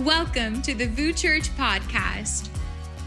[0.00, 2.50] Welcome to the VOUS Church podcast.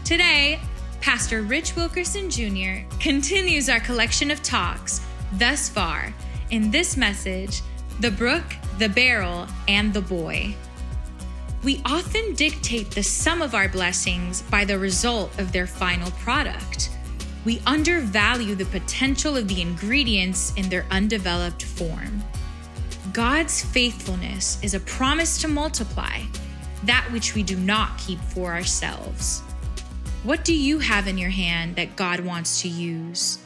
[0.04, 0.58] Today,
[1.00, 2.84] Pastor Rich Wilkerson Jr.
[2.98, 5.00] continues our collection of talks
[5.34, 6.12] thus far
[6.50, 7.62] in this message
[8.00, 8.42] The Brook,
[8.80, 10.56] the Barrel, and the Boy.
[11.62, 16.90] We often dictate the sum of our blessings by the result of their final product.
[17.44, 22.20] We undervalue the potential of the ingredients in their undeveloped form.
[23.12, 26.22] God's faithfulness is a promise to multiply
[26.84, 29.40] that which we do not keep for ourselves.
[30.22, 33.38] What do you have in your hand that God wants to use?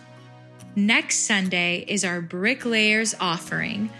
[0.76, 3.90] Next Sunday is our Bricklayers offering,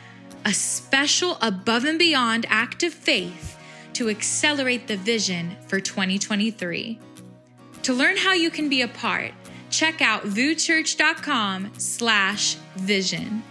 [0.45, 3.57] a special above and beyond act of faith
[3.93, 6.99] to accelerate the vision for 2023.
[7.85, 9.33] To learn how you can be a part,
[9.71, 13.43] check out vouschurch.com slash vision.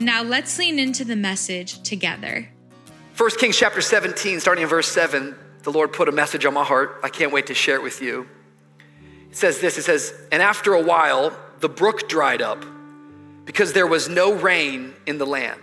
[0.00, 2.48] Now let's lean into the message together.
[3.16, 6.64] 1 Kings chapter 17, starting in verse 7, the Lord put a message on my
[6.64, 6.98] heart.
[7.04, 8.26] I can't wait to share it with you.
[9.30, 12.64] It says this it says, And after a while, the brook dried up
[13.44, 15.60] because there was no rain in the land.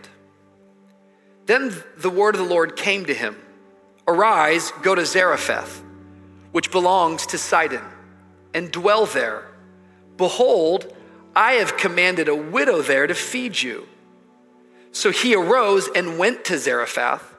[1.48, 3.36] Then the word of the Lord came to him
[4.08, 5.84] Arise, go to Zarephath,
[6.52, 7.84] which belongs to Sidon,
[8.54, 9.46] and dwell there.
[10.18, 10.94] Behold,
[11.36, 13.88] I have commanded a widow there to feed you.
[14.92, 17.39] So he arose and went to Zarephath.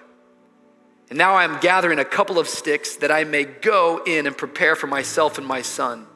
[1.11, 4.37] And now I am gathering a couple of sticks that I may go in and
[4.37, 6.07] prepare for myself and my son,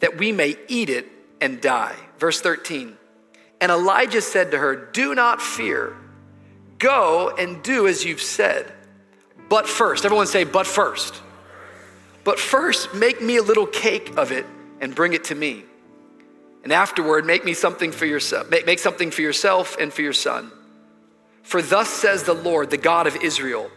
[0.00, 1.06] that we may eat it
[1.42, 1.94] and die.
[2.18, 2.96] Verse 13.
[3.60, 5.94] And Elijah said to her, Do not fear.
[6.78, 8.72] Go and do as you've said.
[9.50, 11.20] But first, everyone say, but first.
[12.24, 14.46] But first, make me a little cake of it
[14.80, 15.64] and bring it to me.
[16.62, 20.14] And afterward, make me something for yourself, make, make something for yourself and for your
[20.14, 20.50] son.
[21.42, 23.70] For thus says the Lord, the God of Israel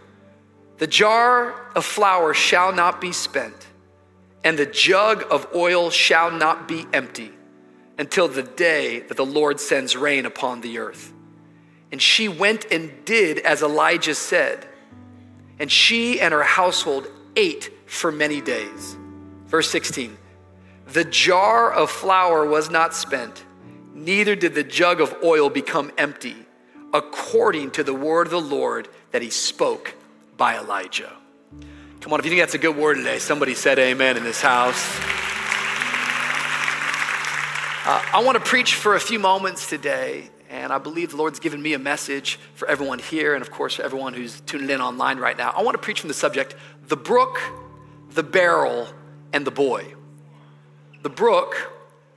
[0.78, 3.68] the jar of flour shall not be spent,
[4.44, 7.32] and the jug of oil shall not be empty
[7.98, 11.12] until the day that the Lord sends rain upon the earth.
[11.92, 14.68] And she went and did as Elijah said,
[15.60, 18.96] and she and her household ate for many days.
[19.48, 20.16] Verse 16
[20.86, 23.44] The jar of flour was not spent,
[23.96, 26.36] neither did the jug of oil become empty,
[26.94, 29.96] according to the word of the Lord that he spoke
[30.38, 31.12] by Elijah.
[32.00, 34.40] Come on, if you think that's a good word today, somebody said amen in this
[34.40, 34.78] house.
[37.86, 41.40] Uh, I want to preach for a few moments today, and I believe the Lord's
[41.40, 44.80] given me a message for everyone here, and of course, for everyone who's tuning in
[44.80, 45.52] online right now.
[45.56, 46.56] I want to preach from the subject
[46.88, 47.40] the brook,
[48.12, 48.88] the barrel,
[49.34, 49.94] and the boy.
[51.02, 51.72] The brook,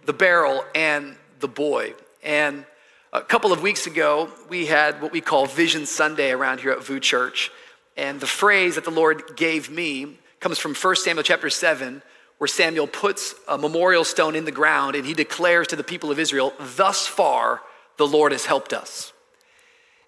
[0.05, 1.95] the barrel, and the boy.
[2.23, 2.67] And
[3.13, 6.85] a couple of weeks ago, we had what we call Vision Sunday around here at
[6.85, 7.51] VOUS Church.
[8.00, 12.00] And the phrase that the Lord gave me comes from 1 Samuel chapter 7,
[12.38, 16.10] where Samuel puts a memorial stone in the ground and he declares to the people
[16.10, 17.60] of Israel, Thus far,
[17.99, 19.12] the Lord has helped us.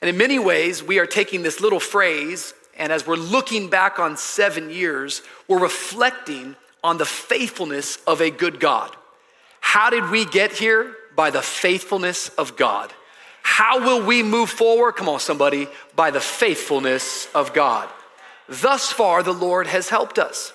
[0.00, 3.98] And in many ways, we are taking this little phrase, and as we're looking back
[3.98, 8.96] on seven years, we're reflecting on the faithfulness of a good God.
[9.60, 10.96] How did we get here?
[11.14, 12.90] By the faithfulness of God.
[13.42, 14.92] How will we move forward?
[14.92, 17.88] Come on, somebody, by the faithfulness of God.
[18.48, 20.52] Thus far, the Lord has helped us.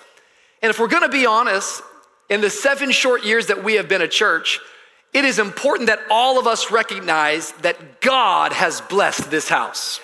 [0.62, 1.82] And if we're gonna be honest,
[2.28, 4.60] in the seven short years that we have been a church,
[5.12, 10.00] it is important that all of us recognize that God has blessed this house.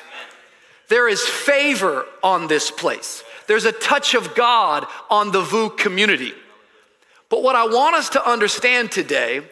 [0.88, 3.22] There is favor on this place.
[3.46, 6.32] There's a touch of God on the VOUS community.
[7.28, 9.42] But what I want us to understand today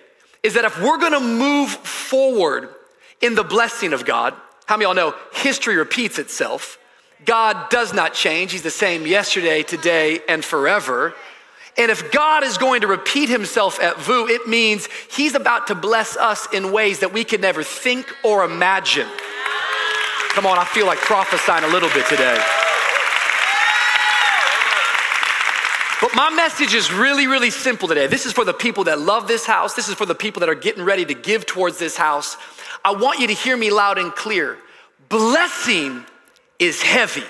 [0.43, 2.75] is that if we're gonna move forward
[3.23, 4.35] in the blessing of God.
[4.67, 6.79] How many of y'all know history repeats itself?
[7.25, 8.53] God does not change.
[8.53, 11.15] He's the same yesterday, today, and forever.
[11.79, 15.75] And if God is going to repeat himself at VOUS, it means he's about to
[15.75, 19.09] bless us in ways that we could never think or imagine.
[20.31, 22.43] Come on, I feel like prophesying a little bit today.
[26.01, 28.09] But my message is really, really simple today.
[28.09, 29.75] This is for the people that love this house.
[29.75, 32.37] This is for the people that are getting ready to give towards this house.
[32.85, 34.59] I want you to hear me loud and clear.
[35.09, 36.05] Blessing
[36.59, 37.25] is heavy.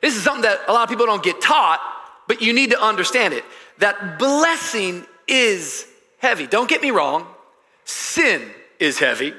[0.00, 1.80] This is something that a lot of people don't get taught,
[2.26, 3.44] but you need to understand it
[3.78, 5.86] that blessing is
[6.18, 6.46] heavy.
[6.46, 7.26] Don't get me wrong,
[7.84, 8.42] sin
[8.78, 9.32] is heavy,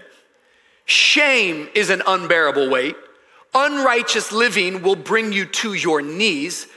[0.85, 2.95] shame is an unbearable weight,
[3.53, 6.67] unrighteous living will bring you to your knees.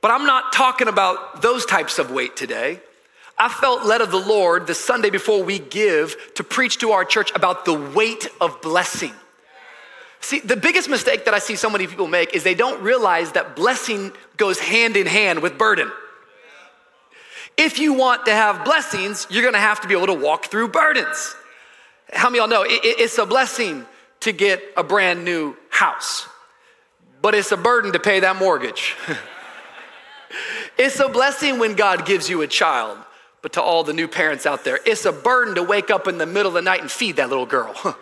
[0.00, 2.80] But I'm not talking about those types of weight today.
[3.42, 7.04] I felt led of the Lord the Sunday before we give to preach to our
[7.04, 9.10] church about the weight of blessing.
[10.20, 13.32] See, the biggest mistake that I see so many people make is they don't realize
[13.32, 15.90] that blessing goes hand in hand with burden.
[17.56, 20.68] If you want to have blessings, you're gonna have to be able to walk through
[20.68, 21.34] burdens.
[22.12, 23.84] How many of y'all know it, it, it's a blessing
[24.20, 26.28] to get a brand new house,
[27.20, 28.94] but it's a burden to pay that mortgage.
[30.78, 32.98] it's a blessing when God gives you a child,
[33.42, 36.16] but to all the new parents out there, it's a burden to wake up in
[36.16, 37.74] the middle of the night and feed that little girl.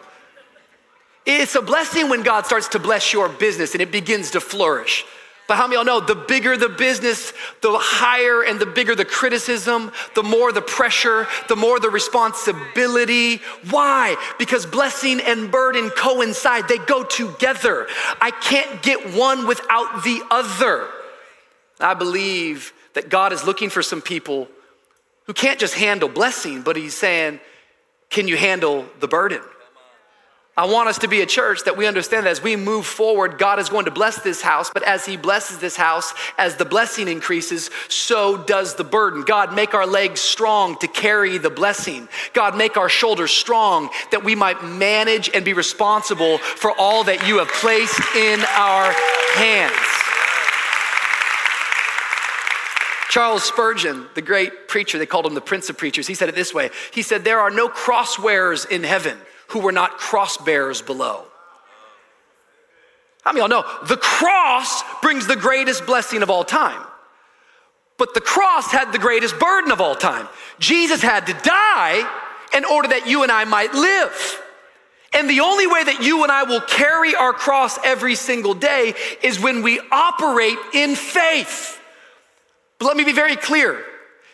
[1.27, 5.05] It's a blessing when God starts to bless your business and it begins to flourish.
[5.47, 8.95] But how many of y'all know the bigger the business, the higher and the bigger
[8.95, 13.39] the criticism, the more the pressure, the more the responsibility.
[13.69, 14.17] Why?
[14.39, 17.89] Because blessing and burden coincide, they go together.
[18.21, 20.89] I can't get one without the other.
[21.81, 24.49] I believe that God is looking for some people
[25.31, 27.39] who can't just handle blessing, but He's saying,
[28.09, 29.41] Can you handle the burden?
[30.57, 33.39] I want us to be a church that we understand that as we move forward,
[33.39, 36.65] God is going to bless this house, but as He blesses this house, as the
[36.65, 39.23] blessing increases, so does the burden.
[39.23, 42.09] God, make our legs strong to carry the blessing.
[42.33, 47.25] God, make our shoulders strong that we might manage and be responsible for all that
[47.29, 48.93] you have placed in our
[49.35, 50.10] hands.
[53.11, 56.37] Charles Spurgeon, the great preacher, they called him the Prince of Preachers, he said it
[56.37, 59.19] this way He said, There are no crosswearers in heaven
[59.49, 61.25] who were not cross bearers below.
[63.23, 66.81] How many of y'all know the cross brings the greatest blessing of all time?
[67.99, 70.29] But the cross had the greatest burden of all time.
[70.61, 72.09] Jesus had to die
[72.57, 74.43] in order that you and I might live.
[75.13, 78.95] And the only way that you and I will carry our cross every single day
[79.21, 81.80] is when we operate in faith.
[82.81, 83.85] But let me be very clear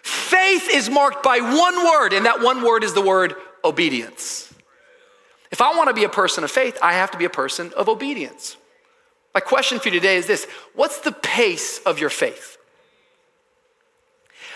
[0.02, 3.34] faith is marked by one word, and that one word is the word
[3.64, 4.54] obedience.
[5.50, 7.72] If I want to be a person of faith, I have to be a person
[7.76, 8.56] of obedience.
[9.34, 12.56] My question for you today is this What's the pace of your faith?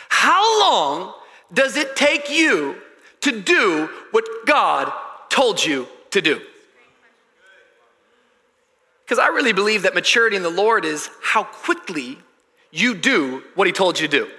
[0.09, 1.13] How long
[1.53, 2.77] does it take you
[3.23, 4.93] to do what God
[5.31, 6.41] told you to do?
[9.05, 12.19] Because I really believe that maturity in the Lord is how quickly
[12.71, 14.31] you do what He told you to do.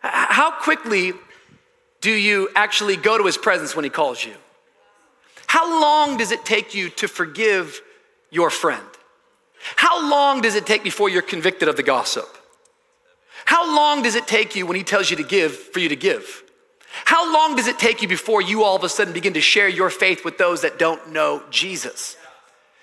[0.00, 1.12] How quickly
[2.00, 4.34] do you actually go to His presence when He calls you?
[5.46, 7.80] How long does it take you to forgive
[8.30, 8.84] your friend?
[9.76, 12.26] How long does it take before you're convicted of the gossip?
[13.44, 15.96] How long does it take you when he tells you to give for you to
[15.96, 16.42] give?
[17.04, 19.68] How long does it take you before you all of a sudden begin to share
[19.68, 22.16] your faith with those that don't know Jesus?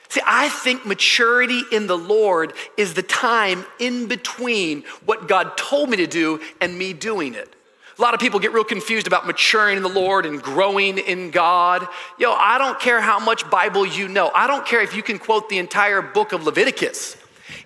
[0.10, 5.90] See, I think maturity in the Lord is the time in between what God told
[5.90, 7.56] me to do and me doing it.
[7.98, 11.32] A lot of people get real confused about maturing in the Lord and growing in
[11.32, 11.86] God.
[12.18, 14.32] Yo, I don't care how much Bible you know.
[14.34, 17.18] I don't care if you can quote the entire book of Leviticus.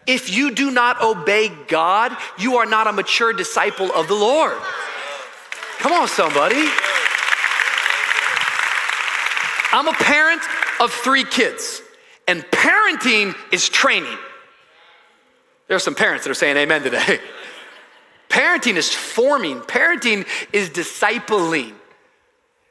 [0.08, 4.58] If you do not obey God, you are not a mature disciple of the Lord.
[5.78, 6.68] Come on, somebody.
[9.72, 10.42] I'm a parent
[10.80, 11.83] of three kids,
[12.28, 14.18] and parenting is training.
[15.68, 17.20] There are some parents that are saying amen today.
[18.30, 21.74] Parenting is forming, parenting is discipling.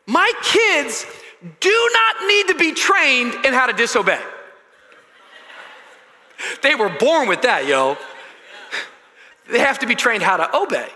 [0.06, 1.06] My kids
[1.61, 4.21] do not need to be trained in how to disobey.
[6.61, 7.97] They were born with that, yo.
[9.50, 10.88] They have to be trained how to obey.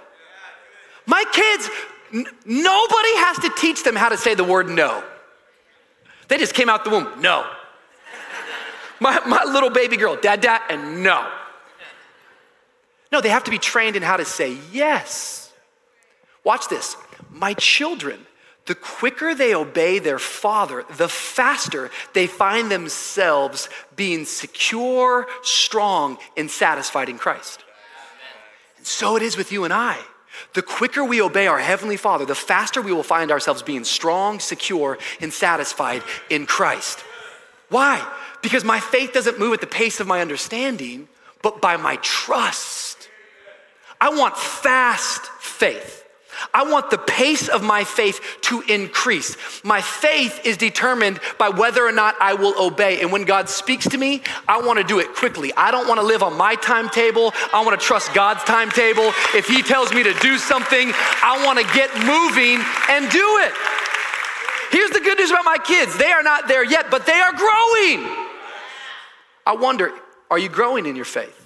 [1.07, 1.71] My kids,
[2.13, 5.05] n- nobody has to teach them how to say the word no.
[6.27, 7.47] They just came out the womb, no.
[9.01, 11.31] My, my little baby girl, dad, dad, and no.
[13.13, 15.53] No, they have to be trained in how to say yes.
[16.45, 16.97] Watch this.
[17.31, 18.27] My children,
[18.67, 26.51] the quicker they obey their father, the faster they find themselves being secure, strong, and
[26.51, 27.65] satisfied in Christ.
[28.77, 29.99] And so it is with you and I.
[30.53, 34.39] The quicker we obey our Heavenly Father, the faster we will find ourselves being strong,
[34.41, 37.05] secure, and satisfied in Christ.
[37.69, 38.07] Why?
[38.43, 41.09] Because my faith doesn't move at the pace of my understanding,
[41.43, 43.09] but by my trust.
[44.01, 46.05] I want fast faith.
[46.53, 49.37] I want the pace of my faith to increase.
[49.65, 53.01] My faith is determined by whether or not I will obey.
[53.01, 55.53] And when God speaks to me, I want to do it quickly.
[55.57, 57.33] I don't want to live on my timetable.
[57.53, 59.13] I want to trust God's timetable.
[59.35, 63.53] If He tells me to do something, I want to get moving and do it.
[64.71, 67.33] Here's the good news about my kids they are not there yet, but they are
[67.33, 68.26] growing.
[69.47, 69.93] I wonder,
[70.31, 71.43] are you growing in your faith?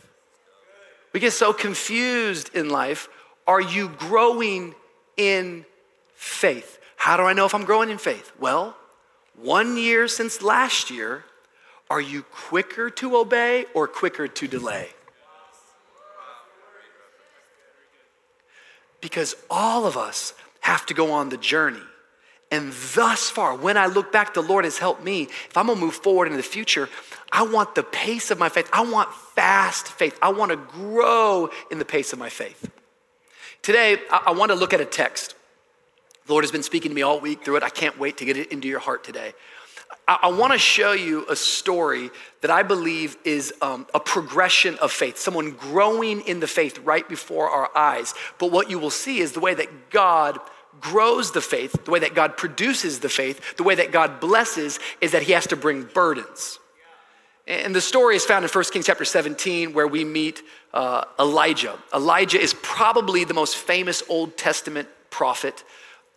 [1.12, 3.08] We get so confused in life.
[3.46, 4.74] Are you growing
[5.16, 5.66] in
[6.14, 6.78] faith?
[6.96, 8.32] How do I know if I'm growing in faith?
[8.40, 8.76] Well,
[9.36, 11.24] one year since last year,
[11.90, 14.88] are you quicker to obey or quicker to delay?
[19.00, 21.82] Because all of us have to go on the journey.
[22.50, 25.22] And thus far, when I look back, the Lord has helped me.
[25.22, 26.88] If I'm gonna move forward in the future,
[27.30, 28.68] I want the pace of my faith.
[28.72, 30.18] I want fast faith.
[30.20, 32.70] I want to grow in the pace of my faith.
[33.62, 35.34] Today, I, want to look at a text.
[36.26, 37.62] The Lord has been speaking to me all week through it.
[37.62, 39.32] I can't wait to get it into your heart today.
[40.08, 45.18] I, to show you a story that I believe is um, a progression of faith,
[45.18, 48.14] someone growing in the faith right before our eyes.
[48.38, 50.40] But what you will see is the way that God
[50.80, 54.78] grows the faith, the way that God produces the faith, the way that God blesses
[55.00, 56.58] is that He has to bring burdens.
[57.46, 61.76] And the story is found in 1 Kings chapter 17, where we meet uh, Elijah.
[61.92, 65.64] Elijah is probably the most famous Old Testament prophet.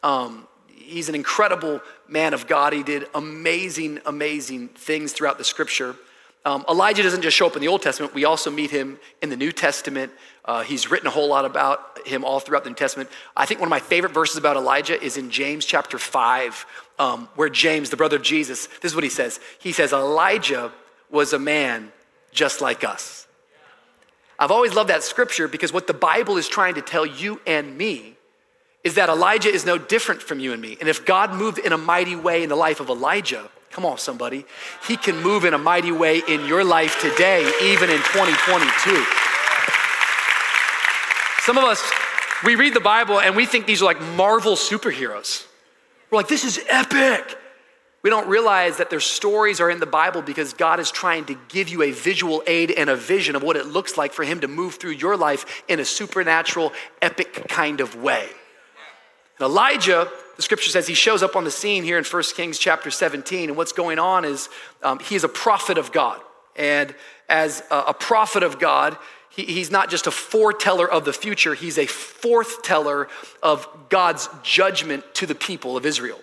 [0.03, 2.73] Um, he's an incredible man of God.
[2.73, 5.95] He did amazing, amazing things throughout the scripture.
[6.45, 9.29] Um, Elijah doesn't just show up in the Old Testament, we also meet him in
[9.29, 10.11] the New Testament.
[10.43, 13.09] Uh, he's written a whole lot about him all throughout the New Testament.
[13.35, 16.65] I think one of my favorite verses about Elijah is in James chapter 5,
[16.99, 19.39] um, where James, the brother of Jesus, this is what he says.
[19.59, 20.73] He says, Elijah
[21.09, 21.93] was a man
[22.33, 23.25] just like us.
[24.37, 27.77] I've always loved that scripture because what the Bible is trying to tell you and
[27.77, 28.17] me
[28.83, 30.75] is that Elijah is no different from you and me.
[30.81, 33.97] And if God moved in a mighty way in the life of Elijah, come on,
[33.97, 34.45] somebody,
[34.87, 39.03] he can move in a mighty way in your life today, even in 2022.
[41.41, 41.91] Some of us,
[42.45, 45.45] we read the Bible and we think these are like Marvel superheroes.
[46.11, 47.37] We're like, this is epic.
[48.03, 51.37] We don't realize that their stories are in the Bible because God is trying to
[51.47, 54.41] give you a visual aid and a vision of what it looks like for Him
[54.41, 58.27] to move through your life in a supernatural, epic kind of way.
[59.39, 62.57] And Elijah, the scripture says he shows up on the scene here in 1 Kings
[62.57, 63.49] chapter 17.
[63.49, 64.49] And what's going on is
[64.81, 66.21] um, he is a prophet of God.
[66.55, 66.93] And
[67.29, 68.97] as a, prophet of God,
[69.29, 73.07] he, he's not just a foreteller of the future, he's a forthteller
[73.41, 76.19] of God's judgment to the people of Israel.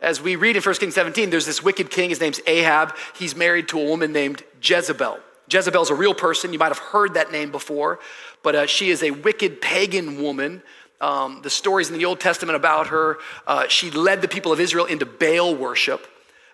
[0.00, 2.10] As we read in 1 Kings 17, there's this wicked king.
[2.10, 2.96] His name's Ahab.
[3.16, 5.20] He's married to a woman named Jezebel.
[5.48, 6.52] Jezebel's a real person.
[6.52, 8.00] You might have heard that name before,
[8.42, 10.62] but uh, she is a wicked pagan woman.
[11.02, 14.60] Um, the stories in the Old Testament about her, uh, she led the people of
[14.60, 16.06] Israel into Baal worship.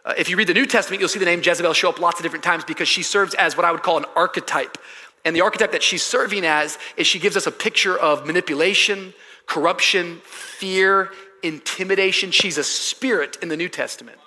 [0.06, 2.18] Uh, if you read the New Testament, you'll see the name Jezebel show up lots
[2.18, 4.78] of different times because she serves as what I would call an archetype.
[5.26, 9.12] And the archetype that she's serving as is she gives us a picture of manipulation,
[9.44, 11.10] corruption, fear,
[11.42, 12.30] intimidation.
[12.30, 14.18] She's a spirit in the New Testament.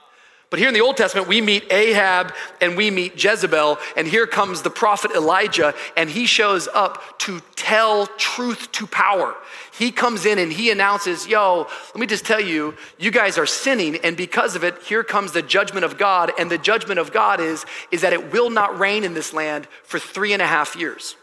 [0.51, 4.27] But here in the Old Testament, we meet Ahab and we meet Jezebel, and here
[4.27, 9.33] comes the prophet Elijah, and he shows up to tell truth to power.
[9.71, 13.45] He comes in and he announces, Yo, let me just tell you, you guys are
[13.45, 16.33] sinning, and because of it, here comes the judgment of God.
[16.37, 19.69] And the judgment of God is, is that it will not rain in this land
[19.83, 21.15] for three and a half years.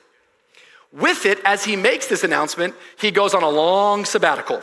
[0.91, 4.63] With it, as he makes this announcement, he goes on a long sabbatical.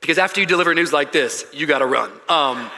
[0.00, 2.10] Because after you deliver news like this, you got to run.
[2.28, 2.68] Um,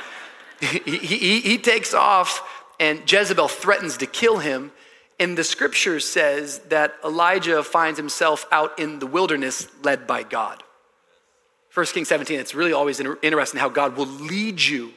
[0.61, 2.43] he, he, he takes off,
[2.79, 4.73] and Jezebel threatens to kill him.
[5.19, 10.63] And the scripture says that Elijah finds himself out in the wilderness led by God.
[11.75, 14.93] 1 Kings 17, it's really always interesting how God will lead you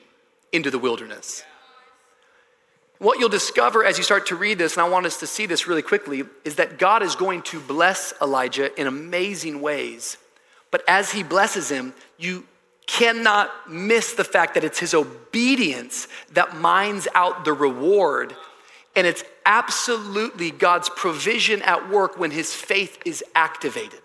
[0.51, 1.43] into the wilderness.
[2.99, 5.45] What you'll discover as you start to read this, and I want us to see
[5.45, 10.17] this really quickly, is that God is going to bless Elijah in amazing ways
[10.73, 12.47] but as he blesses him, you
[12.87, 18.35] cannot miss the fact that it's his obedience that mines out the reward.
[18.95, 24.01] And it's absolutely God's provision at work when his faith is activated.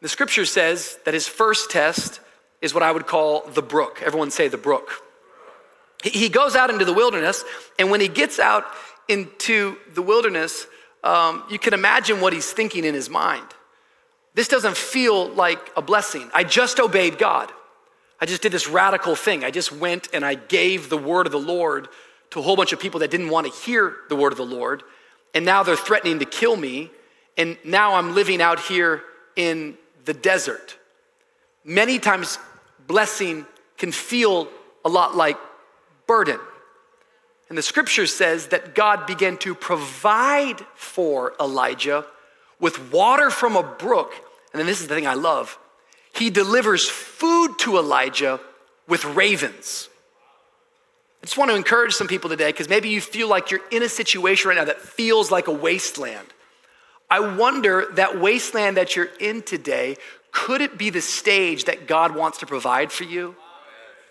[0.00, 2.20] The scripture says that his first test
[2.60, 4.02] is what I would call the brook.
[4.04, 4.90] Everyone say the brook.
[6.04, 7.44] He goes out into the wilderness,
[7.78, 8.64] and when he gets out
[9.08, 10.66] into the wilderness,
[11.02, 13.46] um, you can imagine what he's thinking in his mind.
[14.36, 16.30] This doesn't feel like a blessing.
[16.34, 17.50] I just obeyed God.
[18.20, 19.42] I just did this radical thing.
[19.42, 21.88] I just went and I gave the word of the Lord
[22.30, 24.44] to a whole bunch of people that didn't want to hear the word of the
[24.44, 24.82] Lord.
[25.34, 26.90] And now they're threatening to kill me.
[27.38, 29.02] And now I'm living out here
[29.36, 30.76] in the desert.
[31.64, 32.38] Many times,
[32.86, 33.46] blessing
[33.78, 34.48] can feel
[34.84, 35.38] a lot like
[36.06, 36.38] burden.
[37.48, 42.04] And the scripture says that God began to provide for Elijah
[42.60, 44.12] with water from a brook.
[44.52, 45.58] And then this is the thing I love
[46.12, 48.40] he delivers food to Elijah
[48.88, 49.90] with ravens.
[51.22, 53.82] I just want to encourage some people today because maybe you feel like you're in
[53.82, 56.28] a situation right now that feels like a wasteland.
[57.10, 59.96] I wonder that wasteland that you're in today,
[60.32, 63.36] could it be the stage that God wants to provide for you?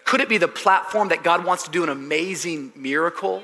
[0.04, 3.44] Could it be the platform that God wants to do an amazing miracle?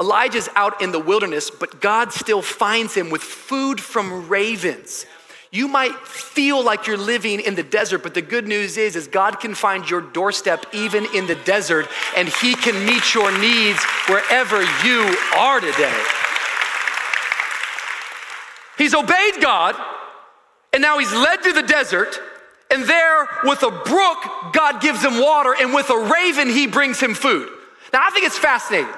[0.00, 5.04] Elijah's out in the wilderness, but God still finds him with food from ravens.
[5.52, 9.08] You might feel like you're living in the desert, but the good news is, is
[9.08, 13.82] God can find your doorstep even in the desert, and He can meet your needs
[14.08, 16.02] wherever you are today.
[18.78, 19.74] He's obeyed God,
[20.72, 22.18] and now he's led to the desert,
[22.70, 27.00] and there with a brook, God gives him water, and with a raven, he brings
[27.00, 27.50] him food.
[27.92, 28.88] Now, I think it's fascinating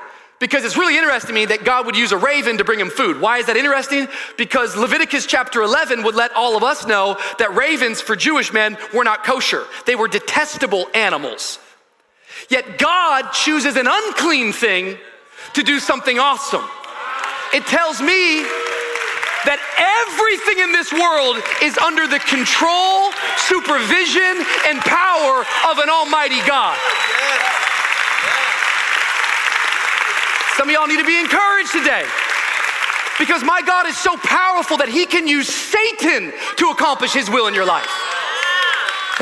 [0.43, 2.91] because it's really interesting to me that God would use a raven to bring him
[2.91, 3.21] food.
[3.21, 4.09] Why is that interesting?
[4.37, 8.77] Because Leviticus chapter 11 would let all of us know that ravens for Jewish men
[8.93, 11.61] were not kosher, they were detestable animals.
[12.51, 14.99] Yet God chooses an unclean thing
[15.53, 16.69] to do something awesome.
[17.55, 18.43] It tells me
[19.47, 26.43] that everything in this world is under the control, supervision, and power of an almighty
[26.51, 26.75] God.
[30.57, 32.07] Some of y'all need to be encouraged today.
[33.19, 37.47] Because my God is so powerful that he can use Satan to accomplish his will
[37.47, 37.91] in your life.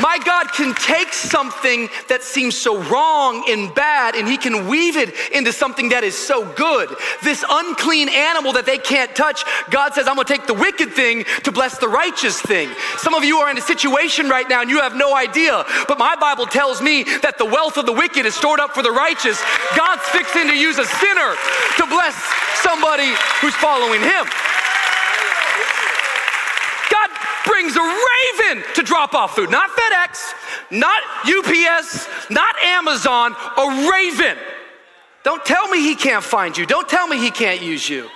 [0.01, 4.97] My God can take something that seems so wrong and bad and He can weave
[4.97, 6.89] it into something that is so good.
[7.23, 11.23] This unclean animal that they can't touch, God says, I'm gonna take the wicked thing
[11.43, 12.69] to bless the righteous thing.
[12.97, 15.99] Some of you are in a situation right now and you have no idea, but
[15.99, 18.91] my Bible tells me that the wealth of the wicked is stored up for the
[18.91, 19.39] righteous.
[19.77, 21.35] God's fixing to use a sinner
[21.77, 22.17] to bless
[22.65, 24.25] somebody who's following Him
[27.61, 29.49] brings a raven to drop off food.
[29.49, 30.33] Not FedEx,
[30.69, 34.37] not UPS, not Amazon, a raven.
[35.23, 36.65] Don't tell me he can't find you.
[36.67, 38.09] Don't tell me he can't use you.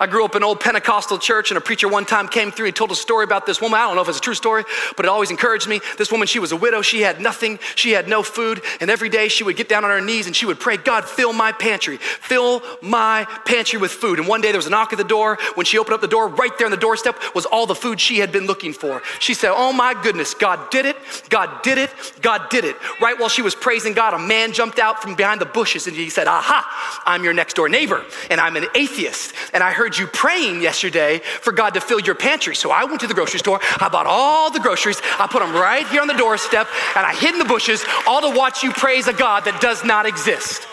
[0.00, 2.66] I grew up in an old Pentecostal church, and a preacher one time came through.
[2.66, 3.78] He told a story about this woman.
[3.78, 4.64] I don't know if it's a true story,
[4.96, 5.80] but it always encouraged me.
[5.96, 6.82] This woman, she was a widow.
[6.82, 7.58] She had nothing.
[7.74, 8.62] She had no food.
[8.80, 11.04] And every day she would get down on her knees and she would pray, God,
[11.04, 11.96] fill my pantry.
[11.96, 14.18] Fill my pantry with food.
[14.18, 15.38] And one day there was a knock at the door.
[15.54, 18.00] When she opened up the door, right there on the doorstep was all the food
[18.00, 19.02] she had been looking for.
[19.18, 20.96] She said, Oh my goodness, God did it.
[21.28, 21.90] God did it.
[22.22, 22.76] God did it.
[23.00, 25.96] Right while she was praising God, a man jumped out from behind the bushes and
[25.96, 29.34] he said, Aha, I'm your next door neighbor and I'm an atheist.
[29.52, 32.54] And I heard heard you praying yesterday for God to fill your pantry.
[32.54, 35.54] So I went to the grocery store, I bought all the groceries, I put them
[35.54, 38.70] right here on the doorstep, and I hid in the bushes, all to watch you
[38.70, 40.68] praise a God that does not exist.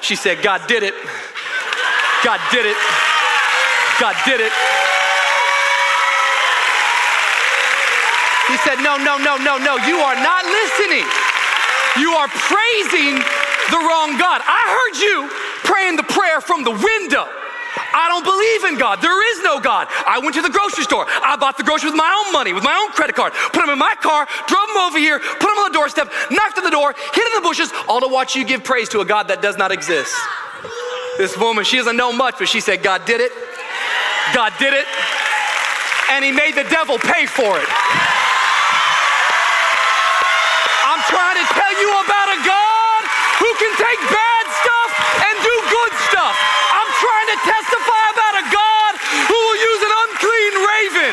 [0.00, 0.96] She said, God did it.
[2.24, 2.78] God did it.
[4.00, 4.52] God did it.
[8.48, 9.76] He said, No, no, no, no, no.
[9.84, 11.04] You are not listening.
[12.00, 13.20] You are praising
[13.68, 14.40] the wrong God.
[14.40, 17.26] I heard you praying the prayer from the window.
[17.92, 19.00] I don't believe in God.
[19.00, 19.88] There is no God.
[20.06, 21.04] I went to the grocery store.
[21.08, 23.70] I bought the groceries with my own money, with my own credit card, put them
[23.70, 26.70] in my car, drove them over here, put them on the doorstep, knocked on the
[26.70, 29.42] door, hid in the bushes, all to watch you give praise to a God that
[29.42, 30.16] does not exist.
[31.18, 33.32] This woman, she doesn't know much, but she said, God did it.
[34.34, 34.84] God did it.
[36.12, 37.68] And he made the devil pay for it.
[40.84, 43.00] I'm trying to tell you about a God
[43.40, 44.90] who can take bad stuff
[45.24, 46.36] and do good stuff.
[46.72, 48.92] I'm trying to testify about a God
[49.28, 51.12] who will use an unclean raven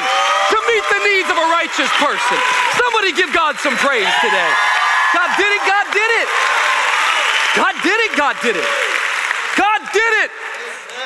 [0.51, 1.47] to meet the needs of a
[1.84, 2.38] righteous person.
[2.80, 4.52] Somebody give God some praise today.
[5.13, 6.28] God did it, God did it.
[7.56, 8.69] God did it, God did it.
[9.58, 10.32] God did it.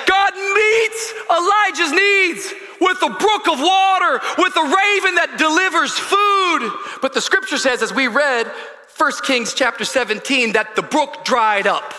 [0.06, 6.72] God meets Elijah's needs with a brook of water, with a raven that delivers food.
[7.02, 8.48] But the scripture says, as we read,
[8.98, 11.94] 1 Kings chapter 17 that the brook dried up.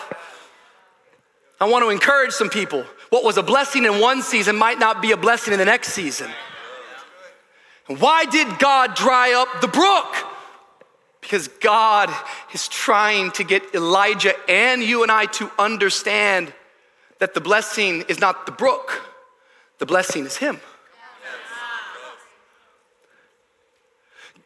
[1.61, 2.85] I want to encourage some people.
[3.09, 5.89] What was a blessing in one season might not be a blessing in the next
[5.89, 6.31] season.
[7.89, 10.15] Why did God dry up the brook?
[11.21, 12.13] Because God
[12.53, 16.53] is trying to get Elijah and you and I to understand
[17.17, 19.01] that the blessing is not the brook,
[19.79, 20.59] the blessing is Him.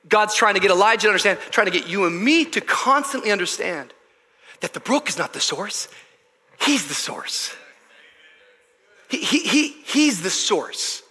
[0.08, 3.32] God's trying to get Elijah to understand, trying to get you and me to constantly
[3.32, 3.94] understand
[4.62, 5.90] that the brook is not the source,
[6.62, 7.54] He's the source.
[9.10, 11.03] He, he, he, he's the source.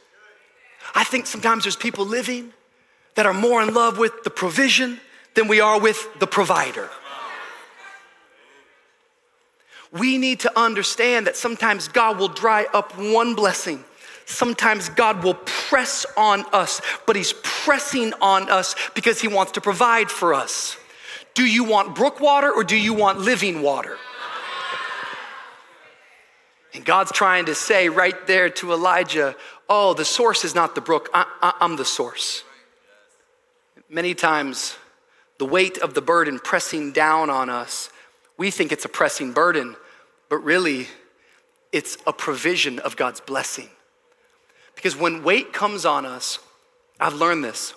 [0.94, 2.52] I think sometimes there's people living
[3.14, 5.00] that are more in love with the provision
[5.34, 6.88] than we are with the provider.
[9.92, 13.84] We need to understand that sometimes God will dry up one blessing.
[14.24, 19.60] Sometimes God will press on us, but He's pressing on us because He wants to
[19.60, 20.76] provide for us.
[21.34, 23.98] Do you want brook water or do you want living water?
[26.74, 29.36] And God's trying to say right there to Elijah,
[29.74, 32.44] Oh, the source is not the brook, I, am the source.
[33.88, 34.76] Many times,
[35.38, 37.88] the weight of the burden pressing down on us,
[38.36, 39.76] we think it's a pressing burden,
[40.28, 40.88] but really,
[41.72, 43.70] it's a provision of God's blessing.
[44.74, 46.38] Because when weight comes on us,
[47.00, 47.72] I've learned this,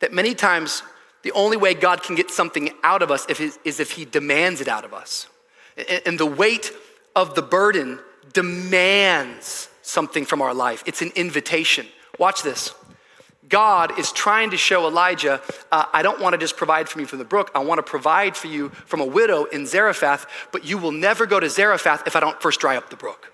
[0.00, 0.82] that many times
[1.24, 4.68] the only way God can get something out of us is if He demands it
[4.68, 5.26] out of us.
[6.06, 6.72] And the weight
[7.14, 7.98] of the burden
[8.32, 11.86] demands something from our life, it's an invitation.
[12.18, 12.74] Watch this.
[13.48, 17.06] God is trying to show Elijah, uh, I don't want to just provide for you
[17.06, 17.50] from the brook.
[17.54, 21.26] I want to provide for you from a widow in Zarephath, but you will never
[21.26, 23.30] go to Zarephath if I don't first dry up the brook.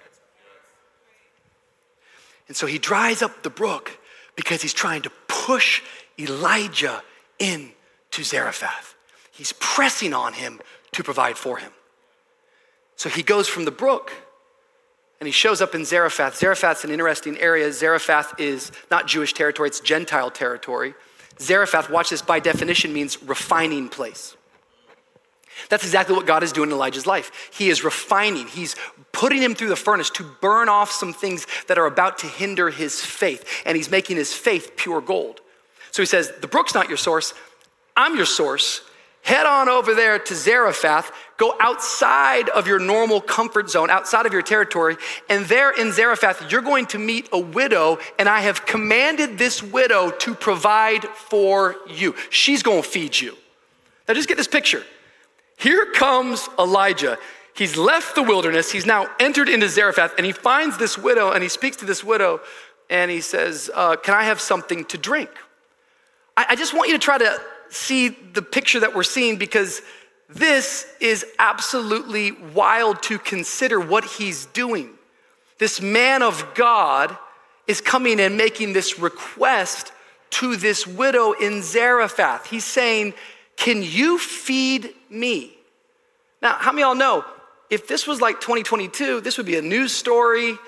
[2.48, 3.98] And so he dries up the brook
[4.34, 5.82] because he's trying to push
[6.18, 7.02] Elijah
[7.38, 8.96] into Zarephath.
[9.30, 10.60] He's pressing on him
[10.92, 11.70] to provide for him.
[12.96, 14.12] So he goes from the brook
[15.20, 16.36] and he shows up in Zarephath.
[16.36, 17.70] Zarephath's an interesting area.
[17.72, 20.94] Zarephath is not Jewish territory, it's Gentile territory.
[21.38, 24.36] Zarephath, watch this, by definition means refining place.
[25.68, 27.50] That's exactly what God is doing in Elijah's life.
[27.52, 28.76] He is refining, He's
[29.12, 32.70] putting him through the furnace to burn off some things that are about to hinder
[32.70, 35.40] his faith, and He's making his faith pure gold.
[35.90, 37.34] So He says, The brook's not your source,
[37.96, 38.82] I'm your source.
[39.22, 44.32] Head on over there to Zarephath, go outside of your normal comfort zone, outside of
[44.32, 44.98] your territory,
[45.30, 49.62] and there in Zarephath, you're going to meet a widow, and I have commanded this
[49.62, 52.14] widow to provide for you.
[52.28, 53.38] She's going to feed you.
[54.06, 54.84] Now, just get this picture.
[55.56, 57.16] Here comes Elijah.
[57.54, 61.42] He's left the wilderness, he's now entered into Zarephath, and he finds this widow, and
[61.42, 62.40] he speaks to this widow,
[62.90, 65.30] and he says, uh, Can I have something to drink?
[66.36, 69.80] I, I just want you to try to see the picture that we're seeing because
[70.34, 74.90] this is absolutely wild to consider what he's doing.
[75.58, 77.16] This man of God
[77.66, 79.92] is coming and making this request
[80.30, 82.46] to this widow in Zarephath.
[82.46, 83.14] He's saying,
[83.56, 85.52] Can you feed me?
[86.40, 87.24] Now, how many of y'all know
[87.68, 90.58] if this was like 2022, this would be a news story,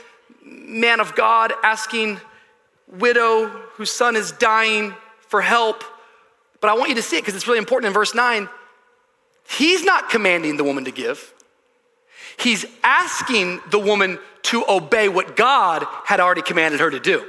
[0.44, 2.20] man of God asking
[2.88, 4.94] widow whose son is dying
[5.28, 5.82] for help.
[6.60, 8.48] But I want you to see it because it's really important in verse 9.
[9.48, 11.32] He's not commanding the woman to give,
[12.38, 17.24] he's asking the woman to obey what God had already commanded her to do.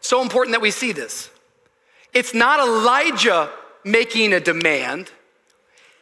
[0.00, 1.30] So important that we see this.
[2.12, 3.50] It's not Elijah
[3.84, 5.10] making a demand.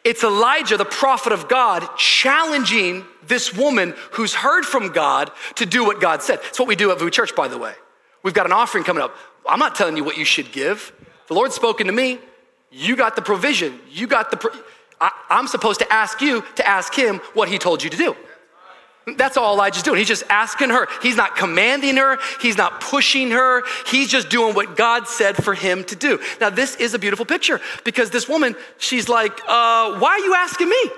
[0.05, 5.85] It's Elijah, the prophet of God, challenging this woman who's heard from God to do
[5.85, 6.41] what God said.
[6.49, 7.75] It's what we do at VOUS Church, by the way.
[8.23, 9.15] We've got an offering coming up.
[9.47, 10.93] I'm not telling you what you should give.
[11.27, 12.19] The Lord's spoken to me.
[12.71, 13.81] You got the provision.
[13.91, 14.37] You got the.
[14.37, 14.59] Pro-
[15.01, 18.17] I, I'm supposed to ask you to ask him what he told you to do.
[19.17, 19.99] That's all Elijah's doing.
[19.99, 20.87] He's just asking her.
[21.03, 22.19] He's not commanding her.
[22.43, 23.63] He's not pushing her.
[23.87, 26.21] He's just doing what God said for him to do.
[26.41, 30.35] Now, this is a beautiful picture because this woman, she's like, uh, Why are you
[30.35, 30.91] asking me?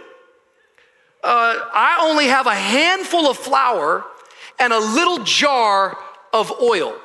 [1.23, 4.05] Uh, I only have a handful of flour
[4.59, 5.97] and a little jar
[6.33, 6.97] of oil.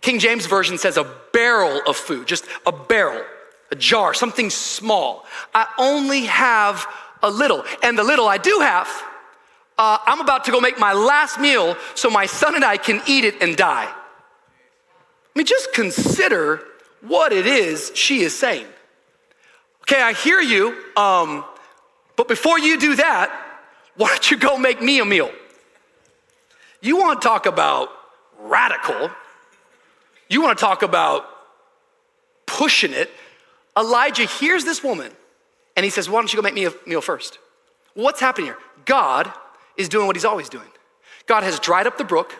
[0.00, 3.22] King James Version says a barrel of food, just a barrel,
[3.70, 5.26] a jar, something small.
[5.54, 6.86] I only have
[7.22, 7.64] a little.
[7.82, 8.88] And the little I do have,
[9.76, 13.00] uh, I'm about to go make my last meal so my son and I can
[13.06, 13.88] eat it and die.
[13.88, 16.62] I mean, just consider
[17.00, 18.66] what it is she is saying.
[19.82, 21.44] Okay, I hear you, um,
[22.16, 23.30] but before you do that,
[23.96, 25.30] why don't you go make me a meal?
[26.80, 27.88] You want to talk about
[28.40, 29.10] radical?
[30.28, 31.26] You want to talk about
[32.46, 33.10] pushing it?
[33.78, 35.12] Elijah hears this woman
[35.76, 37.38] and he says, Why don't you go make me a meal first?
[37.94, 38.58] What's happening here?
[38.84, 39.32] God
[39.76, 40.68] is doing what he's always doing.
[41.26, 42.34] God has dried up the brook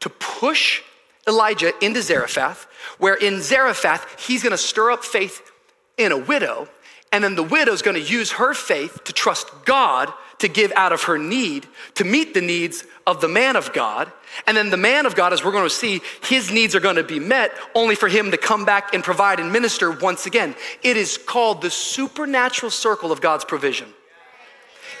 [0.00, 0.82] to push
[1.28, 2.66] Elijah into Zarephath,
[2.98, 5.52] where in Zarephath, he's gonna stir up faith
[5.96, 6.68] in a widow,
[7.12, 11.04] and then the widow's gonna use her faith to trust God to give out of
[11.04, 14.12] her need to meet the needs of the man of God.
[14.46, 16.96] And then the man of God, as we're going to see, his needs are going
[16.96, 20.54] to be met only for him to come back and provide and minister once again.
[20.82, 23.88] It is called the supernatural circle of God's provision.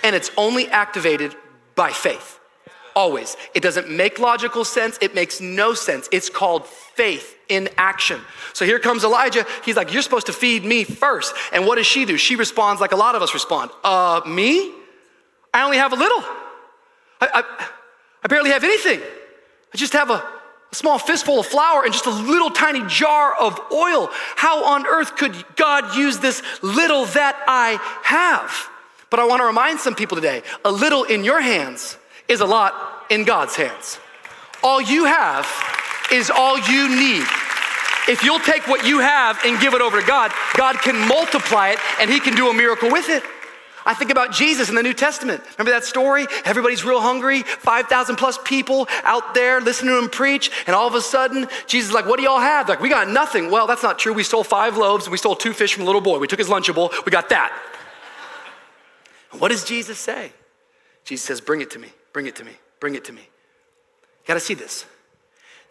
[0.02, 1.34] And it's only activated
[1.74, 2.40] by faith.
[2.94, 3.36] Always.
[3.54, 4.98] It doesn't make logical sense.
[5.00, 6.08] It makes no sense.
[6.12, 8.20] It's called faith in action.
[8.52, 9.46] So here comes Elijah.
[9.64, 11.34] He's like, You're supposed to feed me first.
[11.52, 12.16] And what does she do?
[12.18, 14.72] She responds like a lot of us respond Uh, me?
[15.54, 16.20] I only have a little.
[17.20, 17.68] I, I,
[18.24, 19.00] I barely have anything.
[19.72, 20.14] I just have a,
[20.72, 24.08] a small fistful of flour and just a little tiny jar of oil.
[24.36, 28.70] How on earth could God use this little that I have?
[29.10, 32.46] But I want to remind some people today a little in your hands is a
[32.46, 33.98] lot in God's hands.
[34.62, 35.46] All you have
[36.10, 37.26] is all you need.
[38.08, 41.70] If you'll take what you have and give it over to God, God can multiply
[41.70, 43.22] it and He can do a miracle with it.
[43.84, 45.42] I think about Jesus in the New Testament.
[45.58, 46.26] Remember that story?
[46.44, 50.94] Everybody's real hungry, 5,000 plus people out there listening to him preach, and all of
[50.94, 52.68] a sudden, Jesus is like, What do y'all have?
[52.68, 53.50] Like, we got nothing.
[53.50, 54.12] Well, that's not true.
[54.12, 56.18] We stole five loaves and we stole two fish from a little boy.
[56.18, 57.52] We took his Lunchable, we got that.
[59.38, 60.32] what does Jesus say?
[61.04, 63.22] Jesus says, Bring it to me, bring it to me, bring it to me.
[63.22, 64.86] You gotta see this.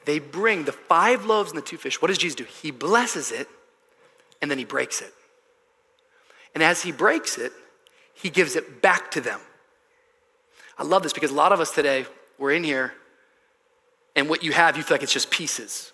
[0.05, 2.01] They bring the five loaves and the two fish.
[2.01, 2.43] What does Jesus do?
[2.43, 3.47] He blesses it
[4.41, 5.13] and then he breaks it.
[6.53, 7.53] And as he breaks it,
[8.21, 9.39] he gives it back to them.
[10.77, 12.05] I love this because a lot of us today,
[12.37, 12.93] we're in here,
[14.15, 15.91] and what you have, you feel like it's just pieces.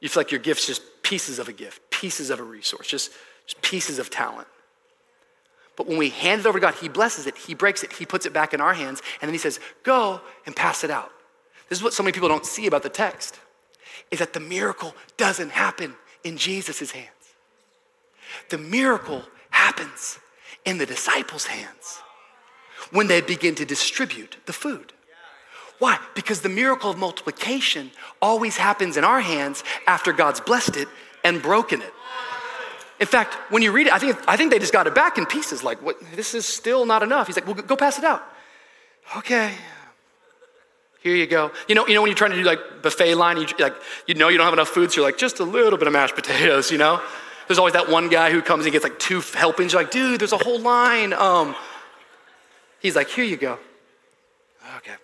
[0.00, 3.12] You feel like your gift's just pieces of a gift, pieces of a resource, just,
[3.46, 4.48] just pieces of talent.
[5.76, 8.04] But when we hand it over to God, He blesses it, He breaks it, He
[8.04, 11.12] puts it back in our hands, and then He says, Go and pass it out.
[11.68, 13.38] This is what so many people don't see about the text
[14.10, 17.08] is that the miracle doesn't happen in Jesus' hands.
[18.50, 20.18] The miracle happens
[20.64, 22.00] in the disciples' hands
[22.90, 24.92] when they begin to distribute the food.
[25.78, 25.98] Why?
[26.14, 30.88] Because the miracle of multiplication always happens in our hands after God's blessed it
[31.24, 31.92] and broken it.
[33.00, 35.18] In fact, when you read it, I think, I think they just got it back
[35.18, 35.64] in pieces.
[35.64, 37.26] Like, what, this is still not enough.
[37.26, 38.22] He's like, well, go pass it out.
[39.16, 39.52] Okay,
[41.02, 41.50] here you go.
[41.68, 43.74] You know, you know when you're trying to do like buffet line, you like
[44.06, 45.92] you know you don't have enough food, so you're like just a little bit of
[45.92, 46.70] mashed potatoes.
[46.70, 47.00] You know,
[47.52, 49.74] there's always that one guy who comes and gets like two helpings.
[49.74, 51.12] You're like, dude, there's a whole line.
[51.12, 51.54] Um,
[52.80, 53.58] he's like, here you go.
[54.78, 54.94] Okay.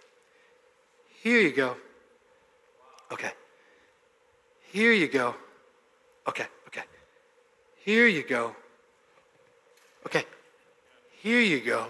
[1.22, 1.76] Here you go.
[3.12, 3.32] Okay.
[4.72, 5.34] Here you go.
[6.26, 6.84] Okay, okay.
[7.84, 8.56] Here you go.
[10.06, 10.24] Okay.
[11.20, 11.84] Here you go.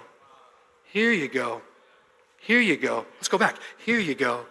[0.91, 1.63] Here you go.
[2.41, 3.07] Here you go.
[3.19, 3.59] Let's go back.
[3.87, 4.45] Here you go.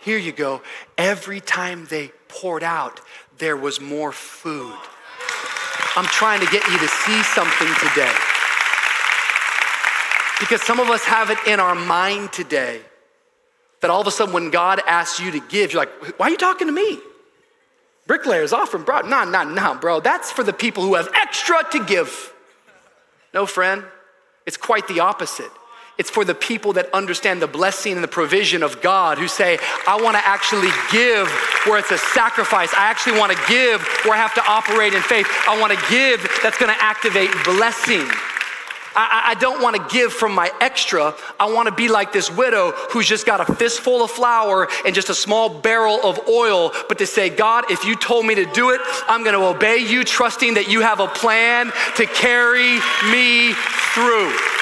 [0.00, 0.62] Here you go.
[0.96, 3.02] Every time they poured out,
[3.36, 4.78] there was more food.
[5.96, 8.12] I'm trying to get you to see something today.
[10.38, 12.80] Because some of us have it in our mind today
[13.80, 16.30] that all of a sudden when God asks you to give, you're like, why are
[16.30, 16.98] you talking to me?
[18.06, 19.02] Bricklayers offering, bro.
[19.02, 20.00] No, no, no, bro.
[20.00, 22.32] That's for the people who have extra to give.
[23.32, 23.84] No, friend.
[24.46, 25.50] It's quite the opposite.
[26.00, 29.58] It's for the people that understand the blessing and the provision of God who say,
[29.86, 31.28] I want to actually give
[31.66, 32.72] where it's a sacrifice.
[32.72, 35.26] I actually want to give where I have to operate in faith.
[35.46, 38.08] I want to give that's going to activate blessing.
[38.96, 41.14] I, I, don't want to give from my extra.
[41.38, 44.94] I want to be like this widow who's just got a fistful of flour and
[44.94, 48.46] just a small barrel of oil, but to say, God, if you told me to
[48.46, 52.80] do it, I'm going to obey you, trusting that you have a plan to carry
[53.12, 53.52] me
[53.92, 54.59] through.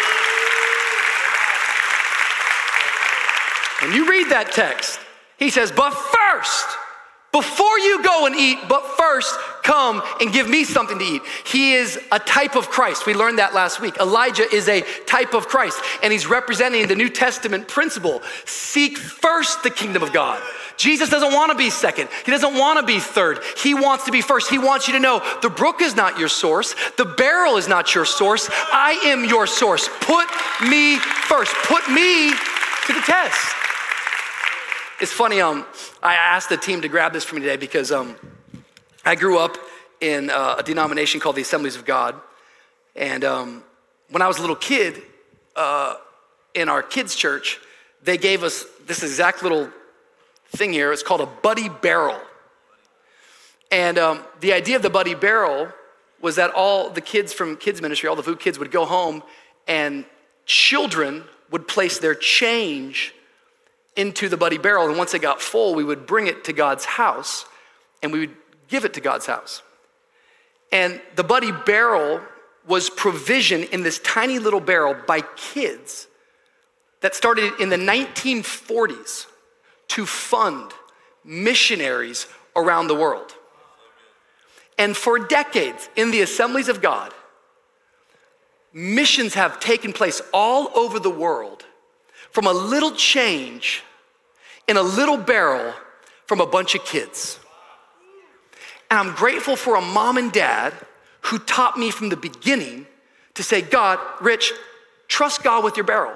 [3.83, 4.99] And you read that text,
[5.38, 6.67] he says, But first,
[7.31, 11.23] before you go and eat, but first come and give me something to eat.
[11.45, 13.05] He is a type of Christ.
[13.05, 13.99] We learned that last week.
[14.01, 19.62] Elijah is a type of Christ, and he's representing the New Testament principle seek first
[19.62, 20.43] the kingdom of God.
[20.79, 22.09] Jesus doesn't want to be second.
[22.25, 23.41] He doesn't want to be third.
[23.59, 24.49] He wants to be first.
[24.49, 27.95] He wants you to know the brook is not your source, the barrel is not
[27.95, 28.49] your source.
[28.51, 29.88] I am your source.
[30.01, 30.29] Put
[30.69, 31.53] me first.
[31.64, 33.58] Put me to the test.
[35.01, 35.65] It's funny, um,
[36.03, 38.17] I asked the team to grab this for me today because um,
[39.05, 39.57] I grew up
[40.01, 42.17] in uh, a denomination called the Assemblies of God.
[42.97, 43.63] And um,
[44.11, 45.01] when I was a little kid,
[45.55, 45.95] uh,
[46.53, 47.61] in our kids' church,
[48.03, 49.71] they gave us this exact little
[50.49, 50.93] thing here.
[50.93, 52.21] It's called a buddy barrel.
[53.71, 55.69] And um, the idea of the buddy barrel
[56.21, 59.23] was that all the kids from kids' ministry, all the food kids, would go home
[59.69, 60.05] and
[60.45, 63.15] children would place their change
[63.99, 64.89] into the buddy barrel.
[64.89, 67.45] And once it got full, we would bring it to God's house
[68.03, 68.37] and we would
[68.69, 69.63] give it to God's house.
[70.71, 72.21] And the buddy barrel
[72.67, 76.07] was provision in this tiny little barrel by kids
[77.01, 79.27] that started in the 1940s
[79.89, 80.73] to fund
[81.25, 83.35] missionaries around the world.
[84.79, 87.13] And for decades in the assemblies of God,
[88.73, 91.65] missions have taken place all over the world
[92.31, 93.83] from a little change
[94.69, 95.75] in a little barrel
[96.27, 97.41] from a bunch of kids.
[98.91, 100.75] And I'm grateful for a mom and dad
[101.23, 102.87] who taught me from the beginning
[103.35, 104.53] to say, God, Rich,
[105.09, 106.15] trust God with your barrel.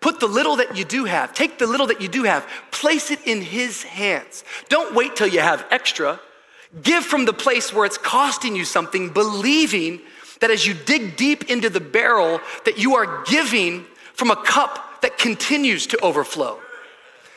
[0.00, 3.10] Put the little that you do have, take the little that you do have, place
[3.10, 4.44] it in His hands.
[4.68, 6.20] Don't wait till you have extra.
[6.82, 10.00] Give from the place where it's costing you something, believing
[10.40, 15.00] that as you dig deep into the barrel, that you are giving from a cup
[15.00, 16.58] that continues to overflow.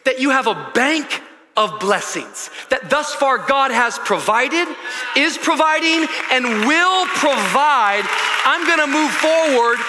[0.06, 1.22] That you have a bank
[1.58, 4.70] of blessings that thus far God has provided,
[5.18, 8.06] is providing, and will provide.
[8.46, 9.82] I'm gonna move forward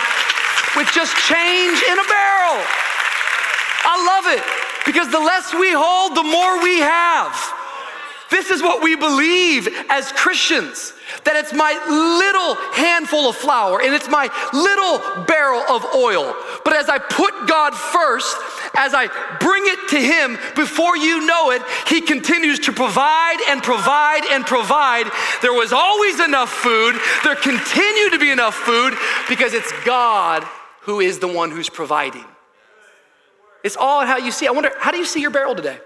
[0.74, 2.58] with just change in a barrel.
[3.84, 4.44] I love it
[4.86, 7.36] because the less we hold, the more we have.
[8.30, 10.92] This is what we believe as Christians
[11.24, 16.34] that it's my little handful of flour and it's my little barrel of oil.
[16.64, 18.36] But as I put God first,
[18.76, 19.08] as I
[19.40, 24.44] bring it to Him, before you know it, He continues to provide and provide and
[24.44, 25.10] provide.
[25.40, 28.94] There was always enough food, there continued to be enough food
[29.28, 30.44] because it's God
[30.82, 32.24] who is the one who's providing.
[33.64, 34.46] It's all how you see.
[34.46, 35.78] I wonder, how do you see your barrel today?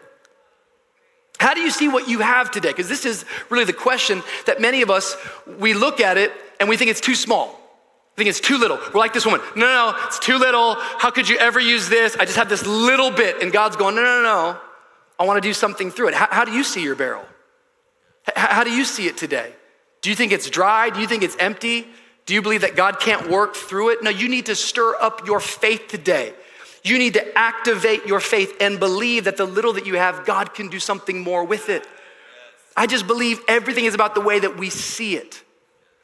[1.42, 2.68] How do you see what you have today?
[2.68, 5.16] Because this is really the question that many of us,
[5.58, 7.48] we look at it and we think it's too small.
[7.48, 8.78] I think it's too little.
[8.94, 9.40] We're like this woman.
[9.56, 10.76] No, no, no, it's too little.
[10.76, 12.14] How could you ever use this?
[12.16, 13.42] I just have this little bit.
[13.42, 14.60] And God's going, no, no, no.
[15.18, 16.14] I want to do something through it.
[16.14, 17.24] How, how do you see your barrel?
[18.36, 19.52] How, how do you see it today?
[20.00, 20.90] Do you think it's dry?
[20.90, 21.88] Do you think it's empty?
[22.24, 24.02] Do you believe that God can't work through it?
[24.04, 26.34] No, you need to stir up your faith today.
[26.82, 30.52] You need to activate your faith and believe that the little that you have, God
[30.52, 31.86] can do something more with it.
[32.76, 35.42] I just believe everything is about the way that we see it.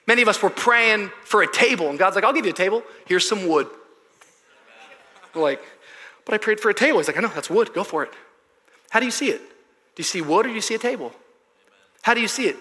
[0.07, 2.55] Many of us were praying for a table, and God's like, I'll give you a
[2.55, 2.83] table.
[3.07, 3.69] Here's some wood.
[5.35, 5.63] We're like,
[6.25, 6.99] but I prayed for a table.
[6.99, 7.73] He's like, I know, that's wood.
[7.75, 8.13] Go for it.
[8.91, 9.41] How do you see it?
[9.41, 11.13] Do you see wood or do you see a table?
[12.03, 12.57] How do you see it?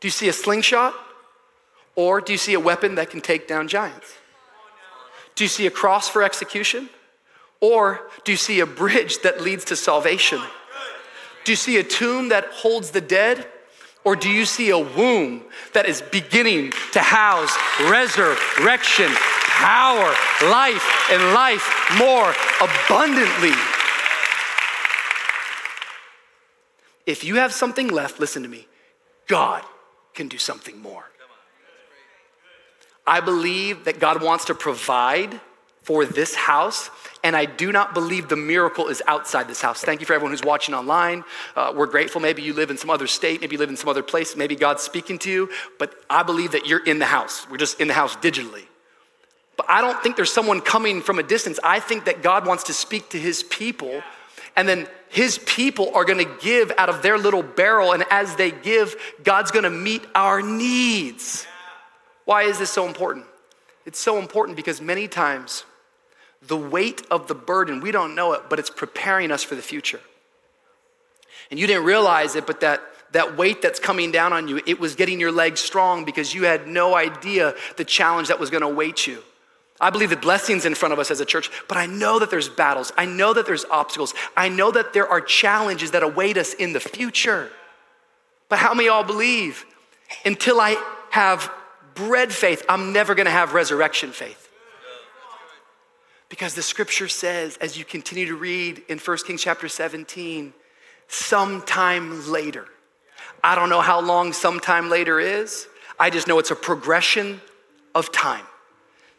[0.00, 0.94] Do you see a slingshot?
[1.94, 4.14] Or do you see a weapon that can take down giants?
[5.34, 6.88] Do you see a cross for execution?
[7.60, 10.40] Or do you see a bridge that leads to salvation?
[11.44, 13.46] Do you see a tomb that holds the dead?
[14.04, 15.42] Or do you see a womb
[15.74, 21.66] that is beginning to house resurrection, power, life, and life
[21.98, 23.54] more abundantly?
[27.06, 28.68] If you have something left, listen to me,
[29.26, 29.64] God
[30.14, 31.04] can do something more.
[33.06, 35.40] I believe that God wants to provide
[35.88, 36.90] for this house.
[37.24, 39.80] And I do not believe the miracle is outside this house.
[39.80, 41.24] Thank you for everyone who's watching online.
[41.56, 42.20] Uh, we're grateful.
[42.20, 44.54] Maybe you live in some other state, maybe you live in some other place, maybe
[44.54, 45.48] God's speaking to you,
[45.78, 47.48] but I believe that you're in the house.
[47.50, 48.66] We're just in the house digitally.
[49.56, 51.58] But I don't think there's someone coming from a distance.
[51.64, 54.02] I think that God wants to speak to his people,
[54.56, 58.50] and then his people are gonna give out of their little barrel, and as they
[58.50, 61.46] give, God's gonna meet our needs.
[62.26, 63.24] Why is this so important?
[63.86, 65.64] It's so important because many times
[66.48, 69.62] the weight of the burden, we don't know it, but it's preparing us for the
[69.62, 70.00] future.
[71.50, 72.80] And you didn't realize it, but that,
[73.12, 76.44] that weight that's coming down on you, it was getting your legs strong because you
[76.44, 79.22] had no idea the challenge that was gonna await you.
[79.80, 82.30] I believe the blessings in front of us as a church, but I know that
[82.30, 82.92] there's battles.
[82.96, 84.12] I know that there's obstacles.
[84.36, 87.50] I know that there are challenges that await us in the future.
[88.48, 89.64] But how many all believe?
[90.24, 91.52] Until I have
[91.94, 94.47] bread faith, I'm never gonna have resurrection faith.
[96.28, 100.52] Because the scripture says, as you continue to read in 1 Kings chapter 17,
[101.08, 102.66] sometime later.
[103.42, 105.66] I don't know how long sometime later is.
[105.98, 107.40] I just know it's a progression
[107.94, 108.44] of time.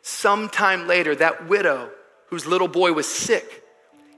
[0.02, 1.90] Sometime later, that widow
[2.28, 3.64] whose little boy was sick,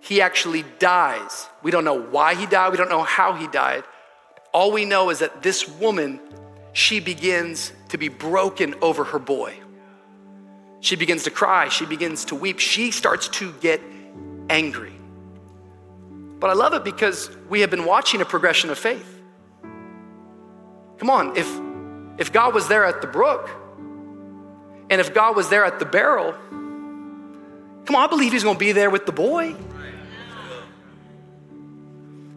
[0.01, 1.47] he actually dies.
[1.63, 3.83] We don't know why he died, we don't know how he died.
[4.53, 6.19] All we know is that this woman,
[6.73, 9.55] she begins to be broken over her boy.
[10.81, 11.69] She begins to cry.
[11.69, 12.59] She begins to weep.
[12.59, 13.81] She starts to get
[14.49, 14.93] angry.
[16.39, 19.21] But I love it because we have been watching a progression of faith.
[20.97, 21.47] Come on, if,
[22.19, 23.49] if God was there at the brook,
[24.89, 26.33] and if God was there at the barrel,
[27.85, 29.55] come on, I believe He's gonna be there with the boy.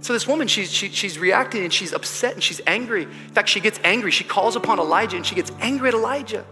[0.00, 3.04] So this woman, she's, she, she's reacting and she's upset and she's angry.
[3.04, 4.10] In fact, she gets angry.
[4.10, 6.44] She calls upon Elijah and she gets angry at Elijah.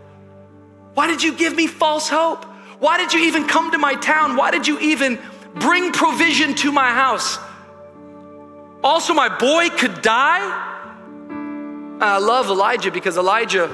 [0.95, 2.45] Why did you give me false hope?
[2.78, 4.36] Why did you even come to my town?
[4.36, 5.18] Why did you even
[5.55, 7.38] bring provision to my house?
[8.82, 10.68] Also, my boy could die.
[12.01, 13.70] I love Elijah because Elijah,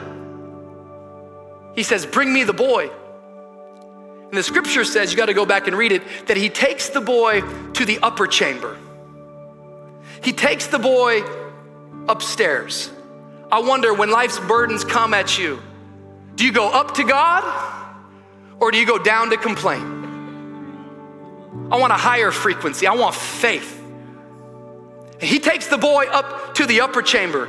[1.75, 2.91] he says, Bring me the boy.
[4.29, 6.91] And the scripture says, you got to go back and read it, that he takes
[6.91, 7.41] the boy
[7.73, 8.77] to the upper chamber.
[10.23, 11.23] He takes the boy
[12.09, 12.91] upstairs.
[13.51, 15.63] I wonder when life's burdens come at you,
[16.39, 17.43] do you go up to God
[18.61, 19.83] or do you go down to complain?
[21.71, 23.75] I want a higher frequency, I want faith.
[25.21, 27.49] He takes the boy up to the upper chamber.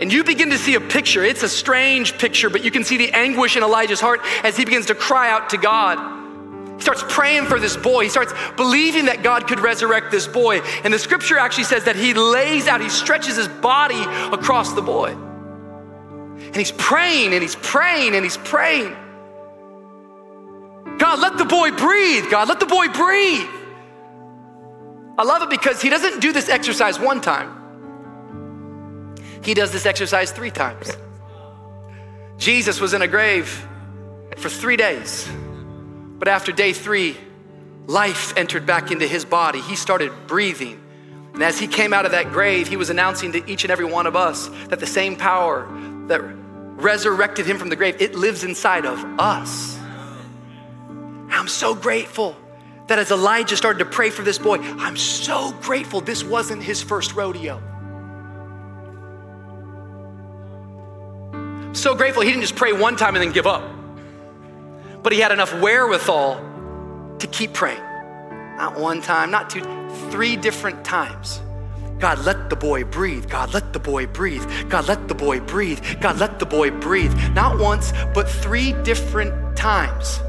[0.00, 1.22] And you begin to see a picture.
[1.22, 4.64] It's a strange picture, but you can see the anguish in Elijah's heart as he
[4.64, 5.98] begins to cry out to God.
[6.76, 8.04] He starts praying for this boy.
[8.04, 10.60] He starts believing that God could resurrect this boy.
[10.82, 14.02] And the scripture actually says that he lays out, he stretches his body
[14.34, 15.14] across the boy.
[16.50, 18.96] And he's praying and he's praying and he's praying.
[20.98, 22.28] God, let the boy breathe.
[22.28, 23.48] God, let the boy breathe.
[25.16, 27.56] I love it because he doesn't do this exercise one time,
[29.44, 30.96] he does this exercise three times.
[32.36, 33.66] Jesus was in a grave
[34.36, 35.28] for three days,
[36.18, 37.16] but after day three,
[37.86, 39.60] life entered back into his body.
[39.60, 40.80] He started breathing.
[41.34, 43.84] And as he came out of that grave, he was announcing to each and every
[43.84, 45.64] one of us that the same power
[46.08, 46.20] that
[46.76, 49.78] resurrected him from the grave, it lives inside of us.
[51.30, 52.36] I'm so grateful
[52.88, 56.82] that as Elijah started to pray for this boy, I'm so grateful this wasn't his
[56.82, 57.62] first rodeo.
[61.72, 63.62] So grateful he didn't just pray one time and then give up,
[65.02, 67.82] but he had enough wherewithal to keep praying.
[68.56, 69.62] Not one time, not two,
[70.10, 71.40] three different times.
[72.00, 73.28] God, let the boy breathe.
[73.28, 74.44] God, let the boy breathe.
[74.68, 75.80] God, let the boy breathe.
[76.00, 77.12] God, let the boy breathe.
[77.34, 80.20] Not once, but three different times.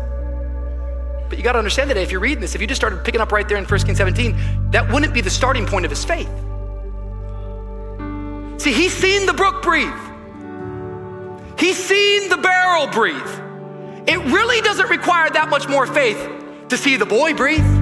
[1.29, 3.21] But you got to understand that if you're reading this, if you just started picking
[3.21, 6.03] up right there in 1 Kings 17, that wouldn't be the starting point of his
[6.03, 6.29] faith.
[8.61, 9.89] See, he's seen the brook breathe,
[11.57, 13.15] he's seen the barrel breathe.
[14.07, 16.19] It really doesn't require that much more faith
[16.67, 17.80] to see the boy breathe.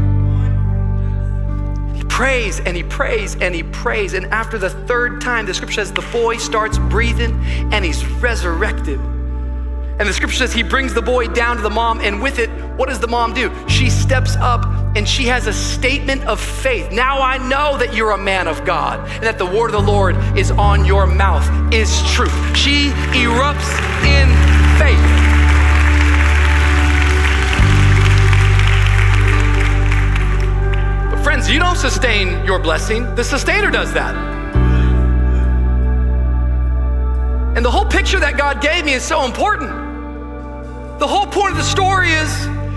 [2.20, 4.14] Prays and he prays and he prays.
[4.14, 7.42] And after the third time, the scripture says the boy starts breathing
[7.72, 9.00] and he's resurrected.
[9.00, 12.50] And the scripture says he brings the boy down to the mom, and with it,
[12.76, 13.50] what does the mom do?
[13.70, 14.66] She steps up
[14.98, 16.92] and she has a statement of faith.
[16.92, 19.92] Now I know that you're a man of God and that the word of the
[19.92, 22.36] Lord is on your mouth, is truth.
[22.54, 23.72] She erupts
[24.04, 24.28] in
[24.78, 25.09] faith.
[31.30, 34.16] Friends, you don't sustain your blessing, the sustainer does that.
[37.56, 39.70] And the whole picture that God gave me is so important.
[40.98, 42.34] The whole point of the story is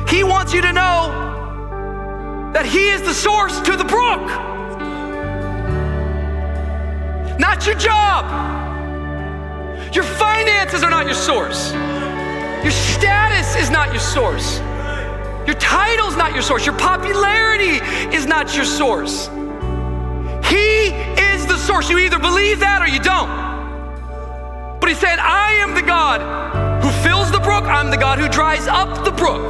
[0.07, 4.21] he wants you to know that he is the source to the brook.
[7.39, 8.23] Not your job.
[9.95, 11.73] Your finances are not your source.
[12.63, 14.61] Your status is not your source.
[15.47, 16.65] Your title is not your source.
[16.65, 17.81] Your popularity
[18.15, 19.29] is not your source.
[20.47, 21.91] He is the source.
[21.91, 24.81] You either believe that or you don't.
[24.81, 26.21] But he said, I am the God
[26.83, 29.41] who fills the brook, I'm the God who dries up the brook.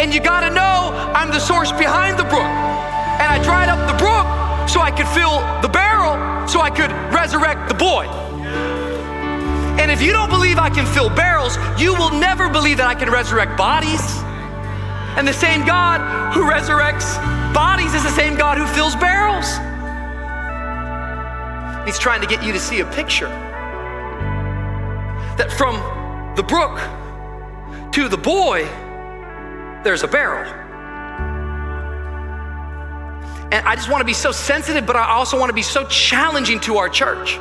[0.00, 2.40] And you gotta know I'm the source behind the brook.
[2.40, 6.90] And I dried up the brook so I could fill the barrel, so I could
[7.12, 8.06] resurrect the boy.
[9.78, 12.94] And if you don't believe I can fill barrels, you will never believe that I
[12.94, 14.23] can resurrect bodies.
[15.16, 17.14] And the same God who resurrects
[17.54, 19.46] bodies is the same God who fills barrels.
[21.86, 23.28] He's trying to get you to see a picture
[25.36, 25.76] that from
[26.34, 26.80] the brook
[27.92, 28.64] to the boy,
[29.84, 30.50] there's a barrel.
[33.52, 35.86] And I just want to be so sensitive, but I also want to be so
[35.86, 37.38] challenging to our church.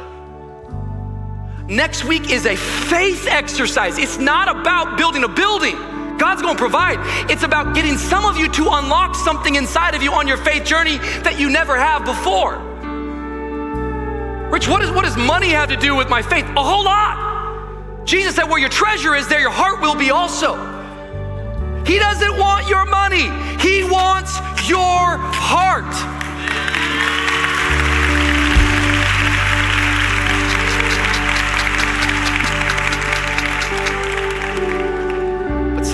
[1.68, 3.98] Next week is a faith exercise.
[3.98, 5.93] It's not about building a building.
[6.24, 7.00] God's to provide.
[7.30, 10.64] It's about getting some of you to unlock something inside of you on your faith
[10.64, 12.56] journey that you never have before.
[14.50, 16.46] Rich, what, is, what does money have to do with my faith?
[16.56, 18.06] A whole lot.
[18.06, 20.56] Jesus said, Where your treasure is, there your heart will be also.
[21.86, 23.28] He doesn't want your money,
[23.60, 26.23] He wants your heart.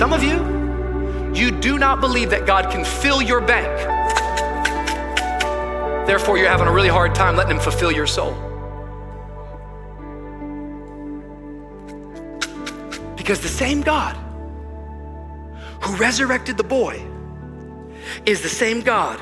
[0.00, 0.38] Some of you,
[1.34, 3.68] you do not believe that God can fill your bank.
[6.06, 8.32] Therefore, you're having a really hard time letting Him fulfill your soul.
[13.14, 14.16] Because the same God
[15.82, 17.06] who resurrected the boy
[18.24, 19.20] is the same God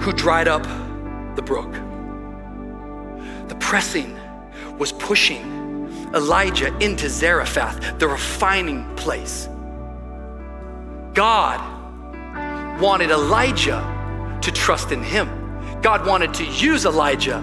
[0.00, 0.64] who dried up
[1.36, 1.72] the brook.
[3.46, 4.18] The pressing
[4.78, 5.59] was pushing
[6.14, 9.48] Elijah into Zarephath, the refining place.
[11.14, 11.60] God
[12.80, 15.28] wanted Elijah to trust in him.
[15.82, 17.40] God wanted to use Elijah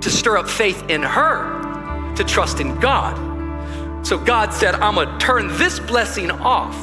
[0.00, 3.16] to stir up faith in her to trust in God.
[4.06, 6.74] So God said, I'm gonna turn this blessing off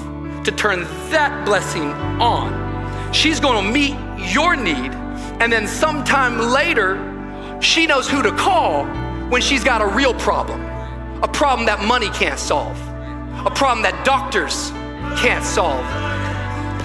[0.46, 1.92] to turn that blessing
[2.22, 3.14] on.
[3.14, 3.96] She's gonna meet
[4.32, 4.92] your need,
[5.42, 8.86] and then sometime later, she knows who to call
[9.30, 10.62] when she's got a real problem,
[11.26, 12.80] a problem that money can't solve,
[13.48, 14.70] a problem that doctors
[15.18, 15.82] can't solve,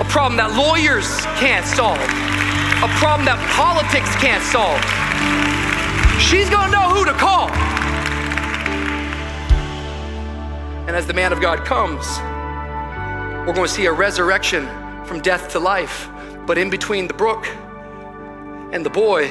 [0.01, 2.01] a problem that lawyers can't solve,
[2.80, 4.80] a problem that politics can't solve.
[6.18, 7.51] She's gonna know who to call.
[10.88, 12.09] And as the man of God comes,
[13.47, 14.66] we're to see a resurrection
[15.05, 16.09] from death to life.
[16.47, 17.47] But in between the brook
[18.72, 19.30] and the boy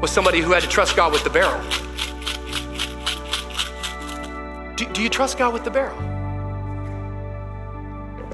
[0.00, 1.60] was somebody who had to trust God with the barrel.
[4.80, 5.94] Do, do you trust God with the barrel?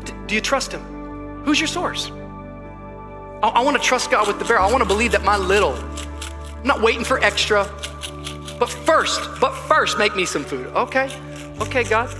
[0.04, 1.42] Do, do you trust Him?
[1.44, 2.12] Who's your source?
[3.42, 4.64] I, I want to trust God with the barrel.
[4.64, 7.64] I want to believe that my little, I'm not waiting for extra,
[8.60, 10.68] but first, but first, make me some food.
[10.68, 11.10] Okay,
[11.62, 12.14] okay, God.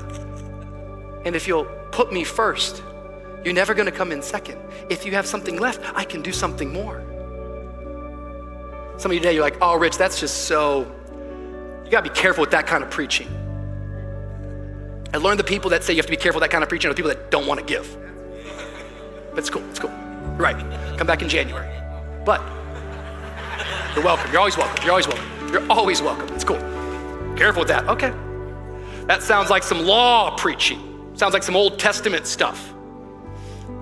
[1.25, 2.83] And if you'll put me first,
[3.45, 4.59] you're never going to come in second.
[4.91, 7.01] If you have something left, I can do something more.
[8.97, 10.81] Some of you today, you're like, oh, Rich, that's just so,
[11.85, 13.29] you got to be careful with that kind of preaching.
[15.13, 16.91] I learned the people that say you have to be careful that kind of preaching
[16.91, 17.97] are the people that don't want to give.
[19.31, 19.91] But it's cool, it's cool.
[19.91, 20.57] You're right.
[20.99, 21.69] Come back in January.
[22.25, 22.43] But
[23.95, 24.31] you're welcome.
[24.31, 24.83] You're always welcome.
[24.83, 25.49] You're always welcome.
[25.53, 26.35] You're always welcome.
[26.35, 26.59] It's cool.
[27.37, 27.89] Careful with that.
[27.89, 28.13] Okay.
[29.07, 31.13] That sounds like some law preaching.
[31.15, 32.73] Sounds like some Old Testament stuff.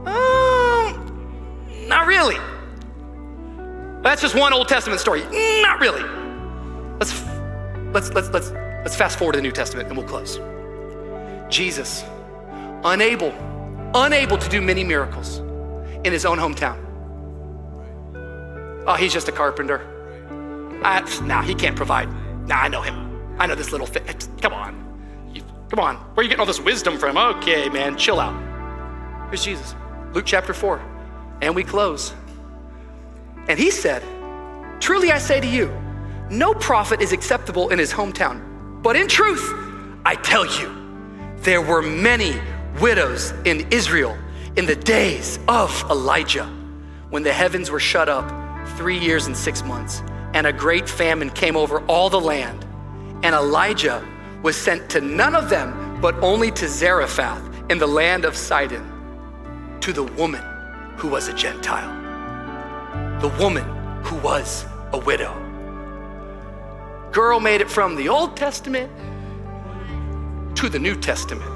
[0.07, 2.37] Um, not really.
[4.03, 5.23] That's just one Old Testament story.
[5.63, 6.03] Not really.
[7.01, 7.25] Let's
[7.93, 10.39] let's let's let's let's fast forward to the New Testament and we'll close.
[11.49, 12.05] Jesus,
[12.85, 13.33] unable,
[13.95, 15.39] unable to do many miracles
[16.05, 16.81] in his own hometown.
[18.87, 19.81] Oh, he's just a carpenter.
[20.83, 22.09] I, nah, he can't provide.
[22.47, 23.37] Nah, I know him.
[23.39, 24.05] I know this little thing.
[24.41, 25.31] Come on.
[25.33, 25.97] You, come on.
[25.97, 27.17] Where are you getting all this wisdom from?
[27.17, 28.35] Okay, man, chill out.
[29.31, 29.75] Here's Jesus.
[30.13, 30.81] Luke chapter 4.
[31.41, 32.15] And we close.
[33.49, 34.03] And he said,
[34.81, 35.73] Truly I say to you,
[36.31, 38.83] no prophet is acceptable in his hometown.
[38.83, 39.53] But in truth,
[40.05, 40.84] I tell you,
[41.45, 42.35] there were many
[42.81, 44.17] widows in Israel
[44.57, 46.47] in the days of Elijah
[47.11, 48.29] when the heavens were shut up
[48.77, 52.65] three years and six months, and a great famine came over all the land.
[53.23, 54.07] And Elijah
[54.43, 59.79] was sent to none of them, but only to Zarephath in the land of Sidon,
[59.81, 60.43] to the woman
[60.97, 62.05] who was a Gentile
[63.25, 63.65] the woman
[64.03, 65.33] who was a widow.
[67.11, 68.93] Girl made it from the Old Testament
[70.57, 71.51] to the New Testament.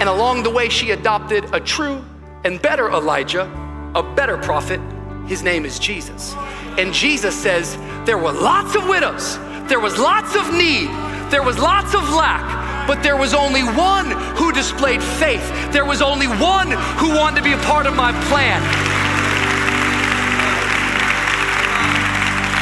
[0.00, 2.04] And along the way, she adopted a true
[2.44, 3.50] and better Elijah,
[3.94, 4.80] a better prophet.
[5.26, 6.34] His name is Jesus.
[6.78, 9.38] And Jesus says there were lots of widows,
[9.68, 10.88] there was lots of need,
[11.30, 15.46] there was lots of lack, but there was only one who displayed faith.
[15.72, 18.60] There was only one who wanted to be a part of my plan.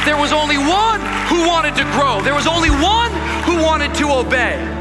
[0.05, 2.21] There was only one who wanted to grow.
[2.21, 3.11] There was only one
[3.43, 4.80] who wanted to obey.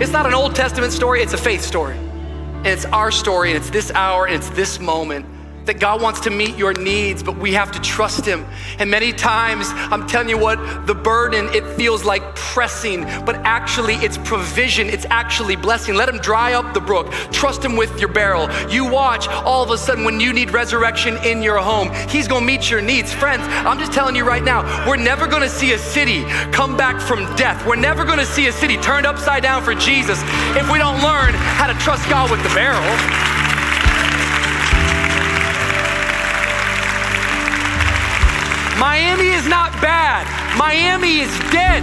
[0.00, 1.96] It's not an Old Testament story, it's a faith story.
[1.96, 5.26] And it's our story, and it's this hour, and it's this moment
[5.68, 8.46] that God wants to meet your needs, but we have to trust Him.
[8.78, 13.94] And many times, I'm telling you what, the burden, it feels like pressing, but actually
[13.96, 15.94] it's provision, it's actually blessing.
[15.94, 17.12] Let Him dry up the brook.
[17.32, 18.48] Trust Him with your barrel.
[18.70, 22.46] You watch all of a sudden when you need resurrection in your home, He's gonna
[22.46, 23.12] meet your needs.
[23.12, 26.98] Friends, I'm just telling you right now, we're never gonna see a city come back
[26.98, 27.66] from death.
[27.66, 30.18] We're never gonna see a city turned upside down for Jesus
[30.56, 33.37] if we don't learn how to trust God with the barrel.
[38.78, 40.22] Miami is not bad.
[40.56, 41.82] Miami is dead.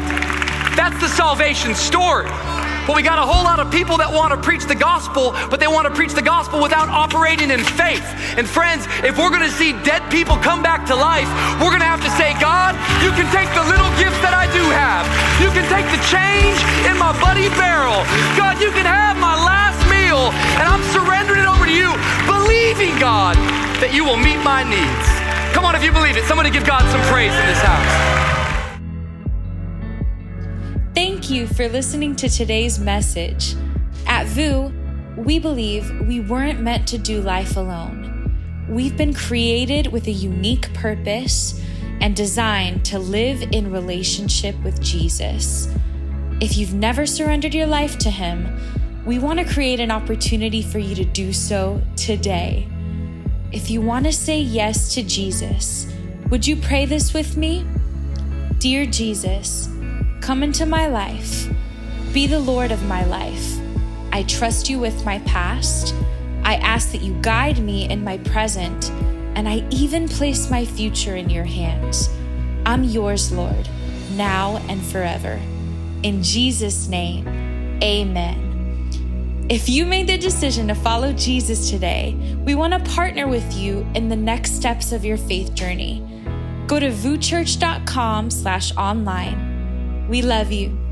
[0.79, 2.31] That's the salvation story.
[2.87, 5.59] But we got a whole lot of people that want to preach the gospel, but
[5.59, 8.05] they want to preach the gospel without operating in faith.
[8.39, 11.27] And friends, if we're going to see dead people come back to life,
[11.59, 14.45] we're going to have to say, God, you can take the little gifts that I
[14.53, 15.03] do have.
[15.41, 18.05] You can take the change in my buddy barrel.
[18.37, 20.29] God, you can have my last meal,
[20.61, 21.89] and I'm surrendering it over to you,
[22.29, 23.33] believing, God,
[23.81, 25.14] that you will meet my needs.
[25.55, 28.77] Come on, if you believe it, somebody give God some praise in this house.
[30.93, 33.55] Thank you for listening to today's message.
[34.05, 34.73] At VOUS,
[35.15, 38.35] we believe we weren't meant to do life alone.
[38.67, 41.61] We've been created with a unique purpose
[42.01, 45.69] and designed to live in relationship with Jesus.
[46.41, 48.59] If you've never surrendered your life to Him,
[49.05, 52.67] we want to create an opportunity for you to do so today.
[53.55, 55.87] If you want to say yes to Jesus,
[56.29, 57.65] would you pray this with me?
[58.59, 59.69] Dear Jesus,
[60.19, 61.47] come into my life.
[62.11, 63.57] Be the Lord of my life.
[64.11, 65.95] I trust you with my past.
[66.43, 68.91] I ask that you guide me in my present,
[69.35, 72.09] and I even place my future in your hands.
[72.65, 73.69] I'm yours, Lord,
[74.15, 75.39] now and forever.
[76.03, 77.25] In Jesus' name,
[77.81, 78.44] amen.
[79.47, 82.15] If you made the decision to follow Jesus today,
[82.45, 86.03] we want to partner with you in the next steps of your faith journey.
[86.65, 90.07] Go to vouschurch.com slash online.
[90.09, 90.84] We love you.